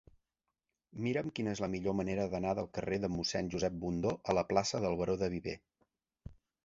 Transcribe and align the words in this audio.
Mira'm 1.07 1.27
quina 1.39 1.51
és 1.57 1.59
la 1.65 1.69
millor 1.73 1.95
manera 1.99 2.25
d'anar 2.31 2.53
del 2.61 2.69
carrer 2.77 2.99
de 3.03 3.11
Mossèn 3.17 3.51
Josep 3.57 3.77
Bundó 3.85 4.15
a 4.33 4.35
la 4.39 4.45
plaça 4.53 4.83
del 4.87 4.99
Baró 5.03 5.17
de 5.25 5.31
Viver. 5.35 5.55